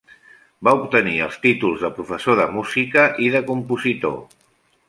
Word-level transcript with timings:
Va 0.67 0.71
obtenir 0.77 1.13
els 1.25 1.37
títols 1.43 1.85
de 1.87 1.91
Professor 1.99 2.39
de 2.41 2.49
Música 2.57 3.07
i 3.27 3.31
de 3.37 3.47
Compositor. 3.53 4.21